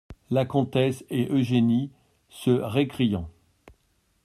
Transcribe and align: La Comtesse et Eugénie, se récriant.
La 0.31 0.45
Comtesse 0.45 1.05
et 1.11 1.27
Eugénie, 1.29 1.91
se 2.27 2.49
récriant. 2.49 3.29